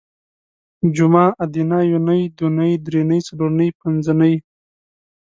جومه 0.95 1.25
ادینه 1.43 1.79
یونۍ 1.91 2.21
دونۍ 2.37 2.71
درېنۍ 2.85 3.19
څلورنۍ 3.27 3.69
پنځنۍ 3.79 4.35